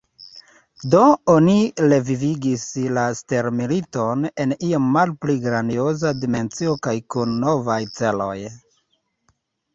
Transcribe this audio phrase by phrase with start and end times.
[0.93, 1.01] Do
[1.33, 1.57] oni
[1.91, 2.63] revivigis
[2.99, 8.37] la stelmiliton, en iom malpli grandioza dimensio kaj kun novaj celoj.